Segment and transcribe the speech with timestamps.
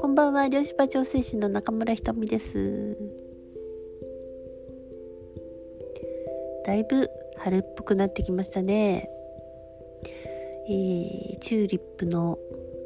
[0.00, 2.96] こんばんは漁師場調整士の中村ひとみです。
[6.66, 9.08] だいぶ春っぽくなってきましたね。
[10.68, 12.38] えー、チューリップの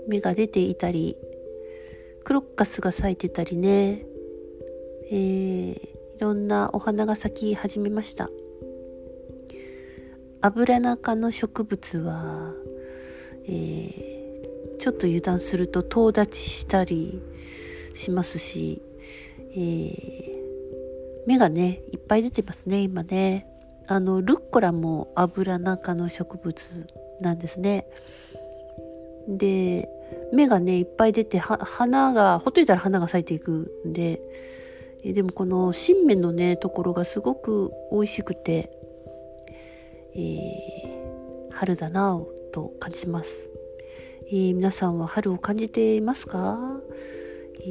[0.06, 1.16] 芽が出ていたり
[2.24, 4.04] クロッカスが咲いてたりね、
[5.10, 5.80] えー、い
[6.18, 8.28] ろんなお花が咲き始めました。
[10.46, 12.52] アブラナ科の植物は、
[13.48, 17.20] えー、ちょっと油断すると遠立ちしたり
[17.94, 18.80] しますし、
[19.56, 19.96] えー、
[21.26, 23.48] 芽がねいっぱい出てますね今ね。
[23.88, 26.86] あのルッコラもアブラナ科の植物
[27.20, 27.88] なんですね。
[29.26, 29.88] で
[30.32, 34.20] 芽がねいっぱい出て花がほっといたら花が咲いていくんで
[35.02, 38.70] でもこの新芽のねところがすごく美味しくて、
[40.18, 43.50] えー、春だなぁと感じます、
[44.28, 46.80] えー、皆さんは春を感じていますか、
[47.60, 47.64] え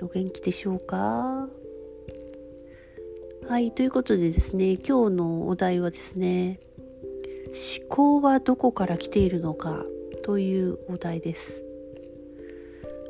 [0.00, 1.48] ー、お元気でしょうか？
[3.48, 6.60] はいということでですね今日のお題はですね
[7.46, 9.84] 思考はどこから来ているのか
[10.22, 11.64] というお題です。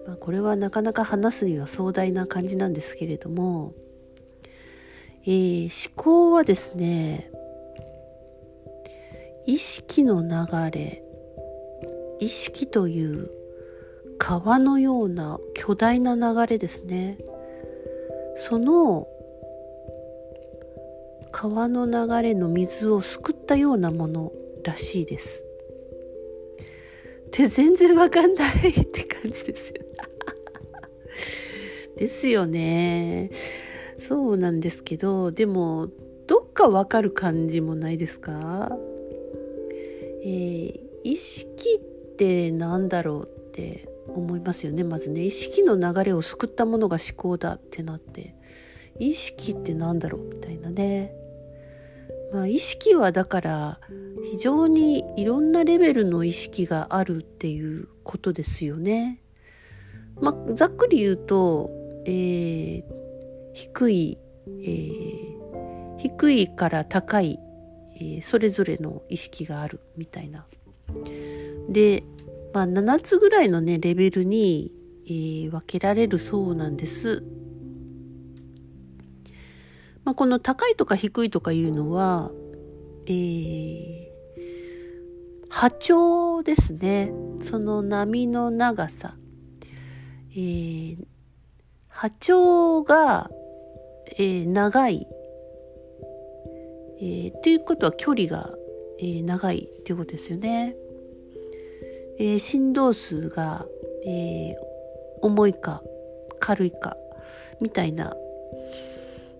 [0.06, 3.74] ま、これはなかなか話すには壮大な感じなんですけれども、
[5.24, 7.30] えー、思考はですね
[9.48, 11.02] 意識の流れ
[12.20, 13.30] 意識という
[14.18, 17.16] 川のような巨大な流れですね。
[18.36, 19.08] その
[21.32, 24.32] 川の流れの水をすくったようなもの
[24.64, 25.42] らしいです。
[27.32, 29.76] で全然わかんないって感じですよ。
[31.96, 33.30] ですよね。
[33.98, 35.88] そうなんですけど、でも、
[36.26, 38.78] どっかわかる感じもないですか？
[40.22, 44.84] えー、意識ってなんだろうって思いますよね。
[44.84, 48.34] まずね、意識の流れを救ったものが思考だってなって、
[48.98, 51.14] 意識ってなんだろうみたいなね。
[52.32, 53.80] まあ、意識はだから
[54.32, 59.22] 非常にいろんなレベルの意識があるっていうことですよね。
[60.20, 61.70] まあ、ざっくり言うと、
[62.04, 62.84] えー、
[63.52, 67.38] 低い、えー、低いから高い、
[68.00, 70.46] え、それぞれの意識があるみたいな。
[71.68, 72.04] で、
[72.52, 74.72] まあ、7つぐらいのねレベルに、
[75.06, 77.22] えー、分けられるそうなんです。
[80.04, 82.30] まあ、この高いとか低いとかいうのは、
[83.06, 84.08] えー、
[85.50, 87.12] 波長ですね。
[87.40, 89.16] その波の長さ。
[90.30, 91.06] えー、
[91.88, 93.30] 波長が、
[94.16, 95.06] え、長い、
[97.00, 98.50] えー、ということは距離が、
[98.98, 100.74] えー、長いということですよね。
[102.18, 103.66] えー、振動数が、
[104.04, 104.54] えー、
[105.22, 105.82] 重いか
[106.40, 106.96] 軽いか
[107.60, 108.16] みたいな、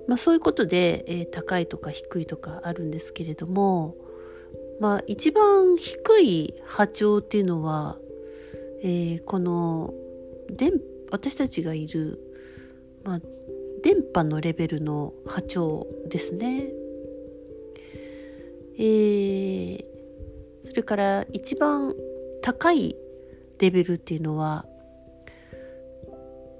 [0.06, 3.96] まあ、そういうことで、えー、高いとか低いとかあるんですけれども、
[4.80, 7.98] まあ、一番低い波長っていうのは、
[8.82, 9.92] えー、この
[10.50, 10.72] 電
[11.10, 12.20] 私たちがいる、
[13.02, 13.20] まあ、
[13.82, 16.72] 電波のレベルの波長ですね。
[18.78, 19.84] えー、
[20.62, 21.94] それから一番
[22.42, 22.96] 高い
[23.58, 24.64] レベルっていうのは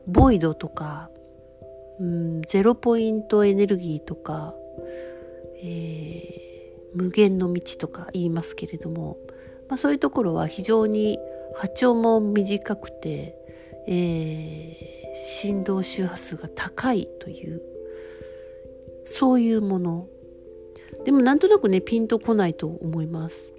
[0.06, 1.10] ボイドとか、
[2.00, 4.54] うん、ゼロポイントエネルギーとか、
[5.62, 9.16] えー、無限の道とか言いますけれども、
[9.68, 11.18] まあ、そういうところは非常に
[11.54, 13.38] 波長も短くて
[13.90, 17.62] えー、振動周波数が高いという
[19.06, 20.06] そういうもの
[21.04, 23.52] でもなんとなくねピンとこないと思います。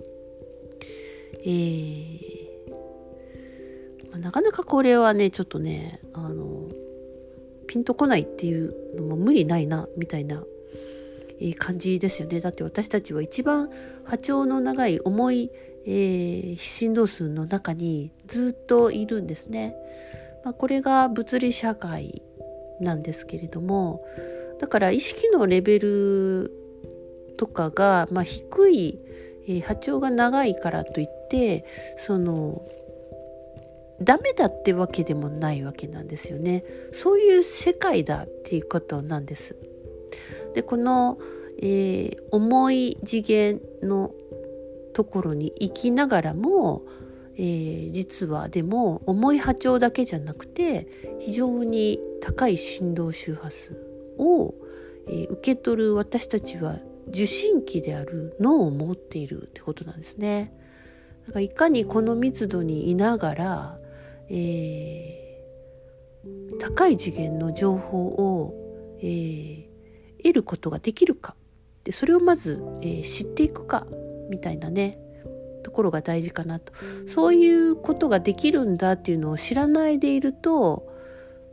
[1.41, 2.40] えー
[4.12, 6.68] まあ、なかなかこれはねちょっとねあの
[7.68, 10.44] ピンとこないっていうのも無理ないなみたいな、
[11.39, 13.69] えー、感じですよねだって私たちは一番
[14.06, 15.51] 波長の長い重い、
[15.85, 19.75] えー、振動数の中にずっといるんですね。
[20.44, 22.24] まあ、これが物理社会
[22.80, 24.01] なんですけれども
[24.59, 26.58] だから意識のレベル
[27.39, 29.00] とかが、まあ、低い、
[29.47, 31.65] えー、波長が長いからといって
[31.95, 32.62] その
[34.01, 36.63] ダメだってわけでもないわけなんですよね。
[36.91, 39.56] そういう世界だっていうことなんです。
[40.53, 41.18] でこの、
[41.62, 44.12] えー、重い次元の
[44.94, 46.83] ところに行きながらも
[47.41, 50.89] えー、実はでも重い波長だけじゃなくて
[51.21, 53.81] 非常に高い振動周波数
[54.18, 54.53] を、
[55.07, 60.53] えー、受け取る私たちは受信機である脳を持っているってことなんですね。
[61.27, 63.79] だからいかにこの密度にいながら、
[64.29, 69.67] えー、高い次元の情報を、えー、
[70.23, 71.35] 得ることができるか
[71.83, 73.85] でそれをまず、えー、知っていくか
[74.29, 75.00] みたいなね
[75.63, 76.73] ところが大事かなと
[77.05, 80.88] そういうことができるんだっていうのを知らないでいると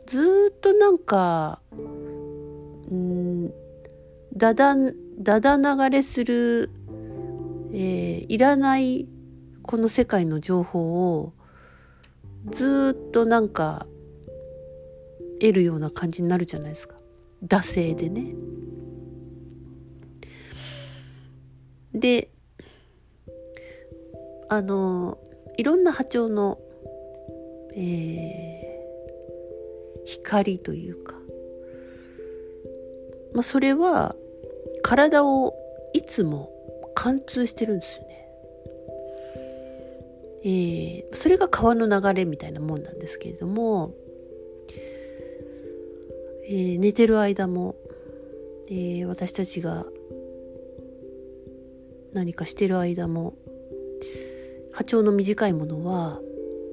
[0.05, 3.53] ずっとなんかうん
[4.35, 6.69] だだんだだ流れする、
[7.73, 9.07] えー、いらない
[9.63, 11.33] この世界の情報を
[12.51, 13.87] ずっとなんか
[15.39, 16.95] 得るような感じになるじゃないですか
[17.45, 18.33] 惰性でね。
[21.93, 22.29] で
[24.49, 25.17] あの
[25.57, 26.59] いろんな波長の、
[27.75, 31.15] えー、光というか、
[33.33, 34.15] まあ、それは
[34.87, 35.53] 体を
[35.91, 36.49] いつも
[36.95, 38.29] 貫通してるんですよね。
[40.45, 43.93] えー、それが川の流れみたいなもんなんですけれども、
[46.47, 47.75] えー、寝てる間も、
[48.69, 49.85] えー、私たちが
[52.13, 53.33] 何かしてる間も
[54.71, 56.21] 波長の短いものは、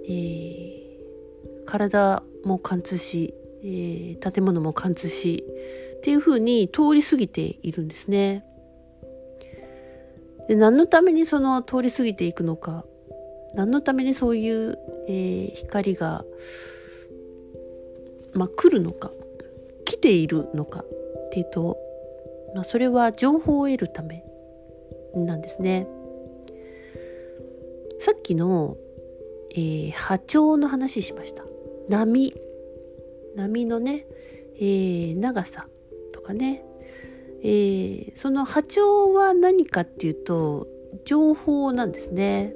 [0.04, 3.34] えー、体も貫通し、
[3.64, 5.42] えー、建物も貫通し
[6.04, 8.44] っていうふうに通り過ぎているんですね。
[10.48, 12.84] で何のためにその通り過ぎていくのか
[13.54, 14.78] 何のためにそういう、
[15.08, 16.26] えー、光が、
[18.34, 19.12] まあ、来るのか
[19.86, 21.78] 来ているのかっていうと、
[22.54, 24.26] まあ、それは情報を得るため
[25.14, 25.86] なんですね。
[28.00, 28.76] さっきの、
[29.52, 31.46] えー、波長の話しました。
[31.88, 32.34] 波。
[33.36, 34.04] 波のね、
[34.56, 35.66] えー、長さ
[36.24, 36.64] かね。
[37.42, 40.66] えー、その波長は何かっていうと、
[41.04, 42.54] 情報なんですね。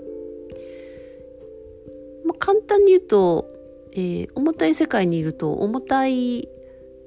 [2.24, 3.48] まあ、簡単に言うと、
[3.92, 6.48] えー、重たい世界にいると重たい、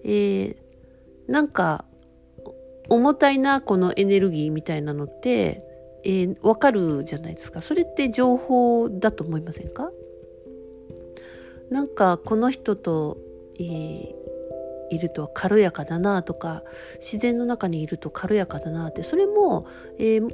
[0.04, 0.56] えー、
[1.28, 1.86] なんか
[2.90, 5.64] 重たいなこのエネルギーみたいなのって
[6.04, 9.92] えー、分かるじゃないですかそれって情報だと思いませんか？
[11.70, 13.18] なんかこの人と、
[13.60, 14.16] えー、
[14.92, 16.64] いると軽やかだなとか
[16.96, 19.68] 自然の中にいると軽やかだなってそれも、
[19.98, 20.30] えー、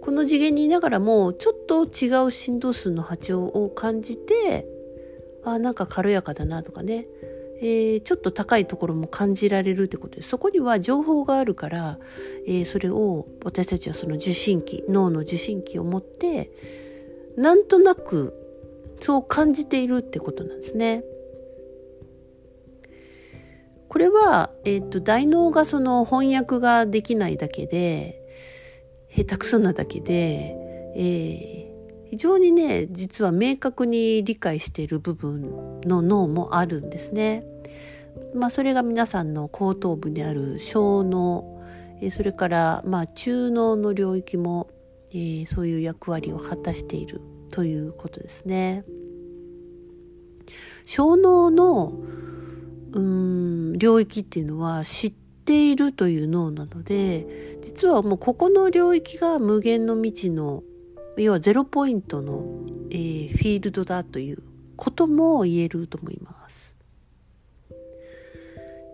[0.00, 4.66] この次元にいながらもちょっと違う振動数の波長を感じて
[5.44, 7.06] あなんか軽やかだなとかね
[7.58, 11.98] えー、ちょっと高いところも感じられるってことでそこには情報があるから、
[12.46, 16.50] えー、それを私たちはその受信機脳の受信機を持って
[17.36, 18.34] なんとなく
[19.00, 21.04] そう感じているってことなんですね。
[23.96, 28.20] これは、えっ、ー、と、大脳がその翻訳ができないだけで、
[29.08, 30.54] 下手くそなだけで、
[30.94, 37.46] えー、非常にね、実は明確に理解している部分の脳もあるんですね。
[38.34, 41.64] まあ、それが皆さんの後頭部にある小脳、
[42.02, 44.68] えー、それから、まあ、中脳の領域も、
[45.12, 48.84] えー、そういう役割を果たしているということですね。
[50.84, 51.94] 小脳の
[52.96, 60.62] うん領域っていうのは知っているという脳なので実はもうここの領域が無限の未知の
[61.18, 62.42] 要はゼロポイントの、
[62.90, 64.42] えー、フィールドだという
[64.76, 66.76] ことも言えると思います。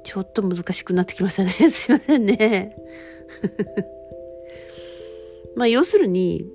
[0.04, 1.50] ちょっと難しくなってきましたね。
[1.70, 2.76] すいませんね。
[5.56, 6.46] まあ要するに、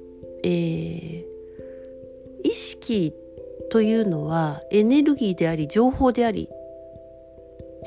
[0.43, 1.25] えー、
[2.43, 3.13] 意識
[3.69, 6.49] というのはエネルギーであり情報であり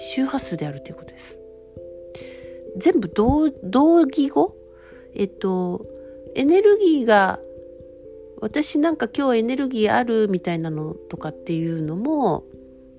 [0.00, 1.38] 周波数であるということです。
[2.76, 4.56] 全部同同義語？
[5.14, 5.86] えっと
[6.34, 7.40] エネルギーが
[8.40, 12.44] 私なんか今日エネルギーあるみたいなのとかっていうのも、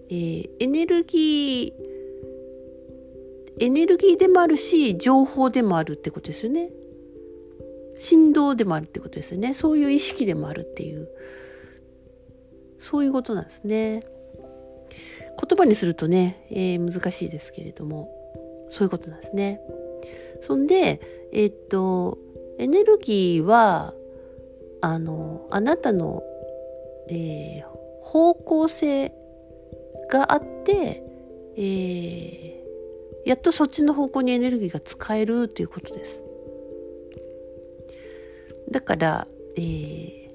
[0.10, 6.70] えー、エネルギーエネルギーでもあるし情報でもあるってことですよね。
[7.98, 9.54] 振動でもあるってことですよね。
[9.54, 11.08] そういう意識でもあるっていう
[12.78, 14.02] そういうことなんですね。
[15.40, 18.10] 言葉にするとね、えー、難しいですけれども
[18.70, 19.62] そういうことなんですね。
[20.42, 21.00] そんで
[21.32, 22.18] えー、っと
[22.58, 23.94] エネルギーは
[24.82, 26.24] あのあなたの、
[27.10, 27.66] えー、
[28.02, 29.14] 方向性
[30.12, 31.04] があって、
[31.56, 36.24] えー、やっとそっちの方向にエネルギーが使えるということです。
[38.70, 40.30] だから、えー、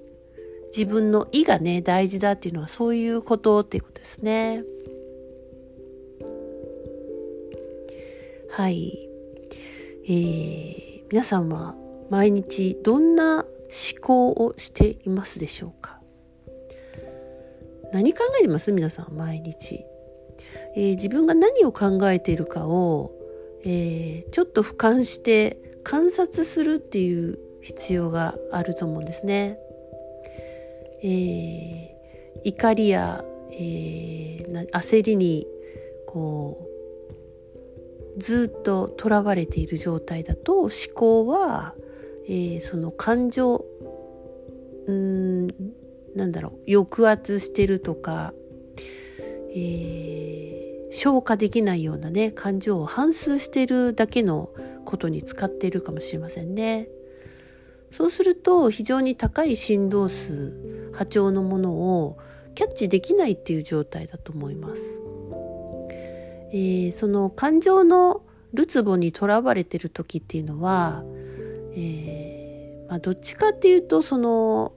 [0.66, 4.62] 自分の意がね大事だっていうのはそういうことっていうことですね。
[8.56, 9.06] はい。
[10.08, 11.75] えー、皆さんは
[12.08, 13.44] 毎日どんな思
[14.00, 16.00] 考をしていますでしょうか？
[17.92, 18.72] 何考えてます？
[18.72, 19.84] 皆さん毎日、
[20.75, 23.12] えー、自分が何を考えているかを、
[23.62, 29.58] えー、ちょっと俯瞰して観察するっていう必要があると思うんですね。
[31.02, 33.22] えー、怒りや、
[33.52, 35.46] えー、焦りに
[36.06, 36.65] こう
[38.16, 41.75] ずっととらわれている状態だと思考は、
[42.26, 43.64] えー、その感情
[44.87, 45.49] うん
[46.14, 48.32] なんだろう抑圧してるとか、
[49.54, 54.50] えー、消化できないようなね感情を反芻してるだけの
[54.85, 56.88] ことに使っているかもしれませんね。
[57.90, 62.18] そうすると非常に高い振動数波長のものを
[62.54, 65.05] キャッチできないっていう状態だと思います。
[66.52, 68.22] えー、その感情の
[68.54, 71.02] るつぼにとらわれてる時っていうのは、
[71.74, 74.72] えーまあ、どっちかっていうとその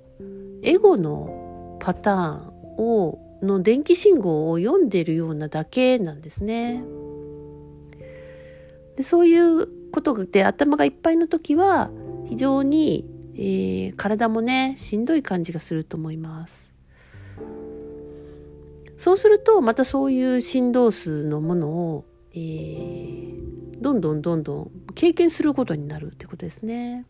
[0.63, 6.83] エゴのパターンをの電気信号を読んでるようなだけなんですね。
[8.97, 11.89] でそういうことで頭がいっぱいの時は
[12.27, 16.73] 非常に、えー、体もねしんどい感じがすると思います。
[18.99, 27.05] そうするとまたそういう振動数のものを、えー、どんどんどんどん経験することになるってことですね。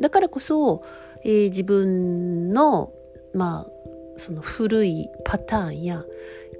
[0.00, 0.82] だからこそ、
[1.24, 2.92] えー、自分の
[3.32, 6.04] まあその古いパターンや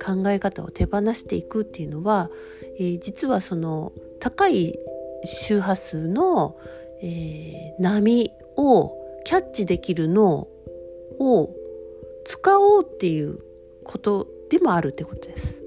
[0.00, 2.30] 考え方を手放していくっていうのは、
[2.78, 4.78] えー、実はその高い
[5.24, 6.56] 周波数の、
[7.02, 8.94] えー、波を
[9.24, 10.46] キャッチできる脳
[11.18, 11.50] を
[12.24, 13.40] 使おうっていう
[13.86, 15.62] ことでもあるってことです。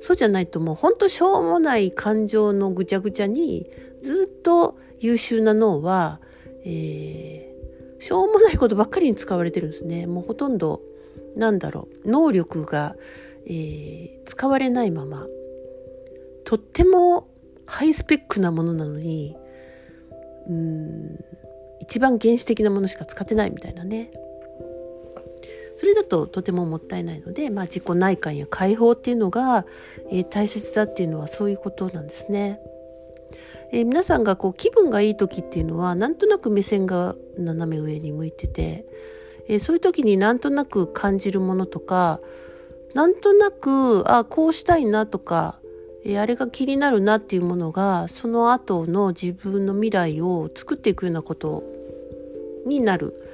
[0.00, 3.68] そうじゃないともうほんとしょうもない感情のぐちゃぐちゃに
[4.00, 6.20] ずっと優秀な脳は、
[6.64, 10.06] えー、しょうもないことばっかりに使われてるんですね。
[10.06, 10.82] もうほとんど、
[11.36, 12.96] なんだろう、能力が、
[13.46, 15.26] えー、使われないまま、
[16.44, 17.28] とっても
[17.66, 19.36] ハイスペックなものなのに、
[20.48, 21.18] うん、
[21.80, 24.10] 一番原始的なものしか使ってないみたいなね。
[25.78, 29.64] それだととてももったいないので、まあ、自己内観や解放っていうのが、
[30.10, 32.60] えー、大切だっていうのはそういうことなんですね。
[33.70, 38.86] えー、皆さんがこう気分がいい時っていうのはなんとなく目線が斜め上に向いてて、
[39.48, 42.18] えー、そういう時になんとなく感じるものとか
[42.94, 45.60] なんとなくあこうしたいなとか、
[46.04, 51.62] えー、あれが気になるなっていうものがその後の自分の未来を作っていくようなこと
[52.66, 53.27] になる。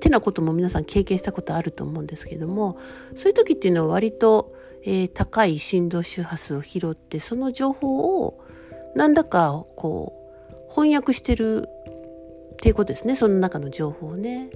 [0.00, 2.78] てなことも皆さん経験したことあると思うんですけども
[3.14, 4.52] そういう時っていうのは割と、
[4.84, 8.44] えー、高い振動周波数を拾ってその情報を
[8.94, 10.14] 何だかこ
[10.68, 11.68] う翻訳してる
[12.52, 13.14] っていうことですね。
[13.14, 14.50] その中の情報をね。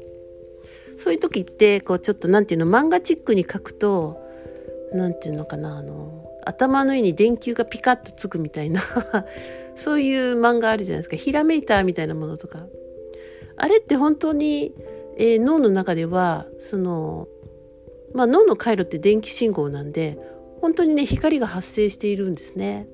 [0.97, 4.21] そういう時ってこうちょっと何て言うの漫画チックに書くと
[4.93, 8.81] 何て言うのかなあの頭の上に電球がピカッとつくみたいな
[9.75, 11.17] そういう漫画あるじゃないですか。
[11.17, 12.67] ひらめいたみたいなものとか。
[13.57, 14.75] あれって本当に、
[15.17, 17.29] えー、脳の中ではその
[18.15, 20.19] まあ脳の回路って電気信号なんで
[20.61, 22.87] 本当にね光が発生しているんですね。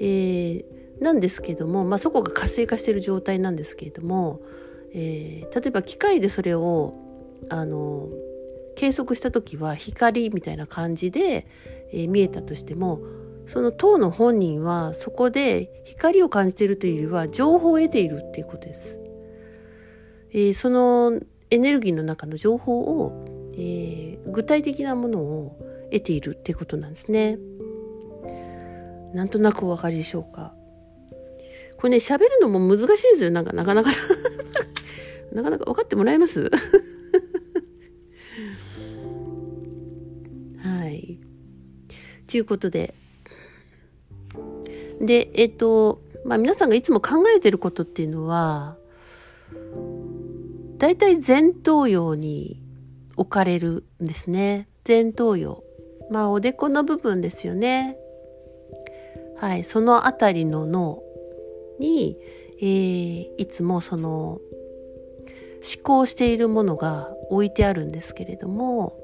[0.00, 0.64] えー、
[1.00, 4.40] なんですけども、まあ、そこが活性化している状態なんですけれども、
[4.92, 6.94] えー、例えば機械でそれを
[7.48, 8.08] あの
[8.76, 11.46] 計測した時は光みたいな感じで、
[11.92, 13.00] えー、見えたとしても
[13.46, 19.01] その塔の本人はそこで光を感じているというよりは情報を得ているっていうことです。
[20.34, 21.20] えー、その
[21.50, 25.58] エネルギーの中の情報を、えー、具体的なものを
[25.92, 27.38] 得ているってことなんですね。
[29.12, 30.54] なんとなくお分かりでしょうか。
[31.76, 33.30] これね喋るのも難しいんですよ。
[33.30, 33.90] なんかなかなか
[35.32, 36.48] なかなか分かってもらえます？
[40.62, 41.18] はい。
[42.30, 42.94] ということで。
[44.98, 48.78] でえっ、とまあ皆さんがいつも考えてることっていうのは
[50.82, 52.60] 大体前頭葉に
[53.16, 54.68] 置かれるんですね。
[54.84, 55.62] 前頭葉。
[56.10, 57.96] まあおでこの部分ですよね。
[59.36, 61.00] はい、その辺りの脳
[61.78, 62.16] に、
[62.60, 64.40] えー、いつもその思
[65.84, 68.98] 考しているものが置いてあるんですけれども。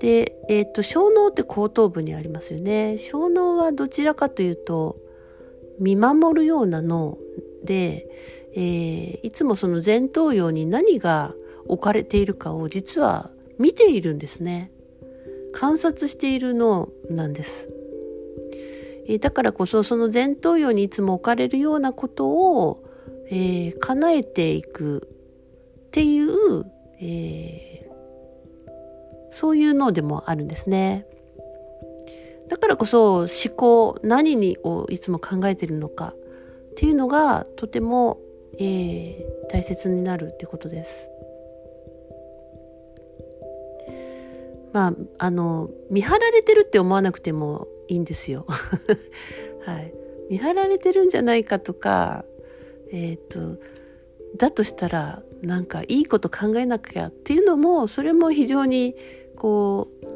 [0.00, 2.98] で、えっ、ー、と小脳って後頭部にありますよね。
[2.98, 4.96] 小脳はどちらかというと
[5.78, 7.18] 見守るような脳
[7.62, 8.08] で、
[8.54, 11.34] えー、いつもその前頭葉に何が
[11.66, 14.70] 置かれているかを実は見ているんですね
[15.52, 17.68] 観察している脳なんです
[19.06, 22.84] えだからこそその前頭葉にいつも置かれるようなことを、
[23.28, 25.08] えー、叶えていく
[25.86, 26.64] っていう、
[27.00, 28.70] えー、
[29.30, 31.06] そういうのでもあるんですね。
[32.48, 36.14] だからこそ思考何にをいつも考えているのか
[36.70, 38.18] っていうのがとても、
[38.58, 41.08] えー、大切になるってことです。
[44.72, 48.46] まああの見張られてるって思わなくてもいいんですよ。
[49.66, 49.92] はい、
[50.30, 52.24] 見張られてるんじゃないかとか
[52.92, 53.60] えっ、ー、と
[54.36, 58.94] だとしたらなんかいいこと考えなきゃっていうのもそれも非常に
[59.36, 60.10] こう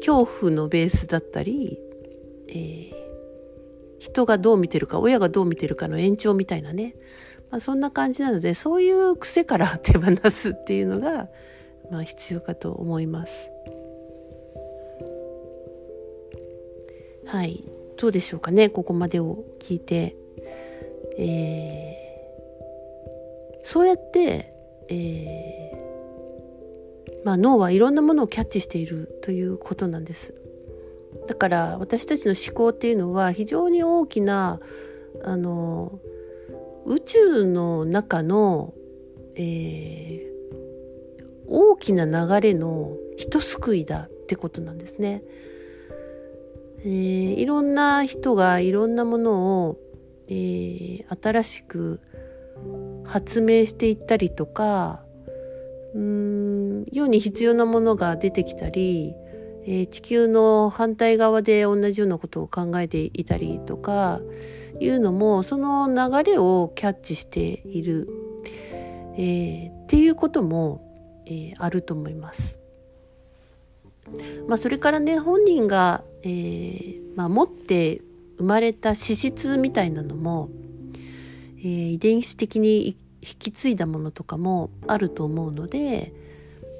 [0.00, 1.78] 恐怖のベースだったり、
[2.48, 2.95] えー、
[3.98, 6.94] 人がどう見てるか親がどう見てるかの延長みたいなね、
[7.50, 11.28] まあ、そんな感じなのでそういう癖から手放すっていうのが、
[11.90, 13.50] まあ、必要かと思います。
[17.26, 17.64] はい
[17.96, 20.16] どうでしょうかねここまでを聞いて。
[21.18, 24.52] えー、そうやって、
[24.88, 30.34] えー、まあ、脳はいろんなものをキャッチしているということなんです。
[31.26, 34.60] だから私たちの思考っていうのは非常に大きな
[35.24, 35.98] あの
[36.84, 38.74] 宇宙の中の、
[39.34, 40.22] えー、
[41.48, 45.22] 大きな流れの人救いだってことなんですね。
[46.80, 49.78] えー、いろんな人がいろんなものを、
[50.28, 52.00] えー、新しく
[53.04, 55.02] 発明していったりとか
[55.94, 59.14] うーん世に必要なものが出てきたり、
[59.66, 64.20] えー、地球の反対側で同じようなことを考えていたりとか
[64.80, 68.08] いうのもその流れをキャッチしている、
[69.16, 70.82] えー、っていうことも、
[71.26, 72.58] えー、あると思います。
[74.46, 78.02] まあ、それからね本人が、えーまあ、持って
[78.38, 80.48] 生まれた資質みたいなのも、
[81.58, 86.12] えー、遺伝子的に引き継いだものとかもあると思うので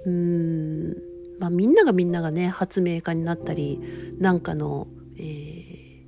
[0.06, 0.96] うん、
[1.38, 3.80] まあ、みんながみんながね発明家になったり
[4.18, 6.04] なんかの、えー、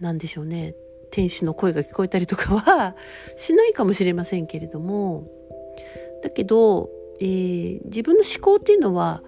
[0.00, 0.74] なんでしょうね
[1.10, 2.96] 天使の声が聞こえたりとかは
[3.36, 5.30] しないかもしれませんけれども
[6.22, 9.22] だけど、えー、自分の思考っていうのは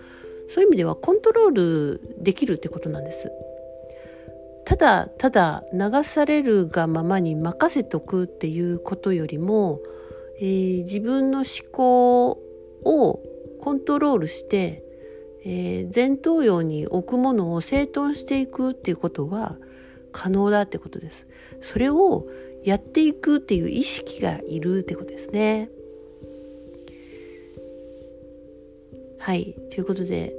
[0.48, 3.30] そういう意味ではコントロールできるってことなんです。
[4.64, 9.80] ただただ流されるがままに任せとくっていうことよりも、
[10.40, 12.42] えー、自分の思考
[12.84, 13.20] を
[13.66, 14.84] コントロールして、
[15.44, 19.56] えー、前頭葉に置くものを整頓していくっていうことは
[20.12, 21.26] 可能だってことです。
[21.62, 22.28] それを
[22.62, 25.68] やっていくっていう意識がいるってことですね。
[29.18, 29.56] はい。
[29.70, 30.32] ということで、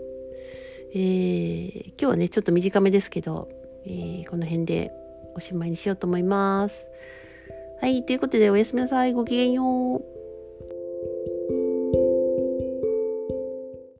[0.94, 3.50] えー、今日はね、ちょっと短めですけど、
[3.86, 4.94] えー、この辺で
[5.36, 6.90] おしまいにしようと思います。
[7.82, 9.12] はい、ということでおやすみなさい。
[9.12, 10.17] ごきげんよう。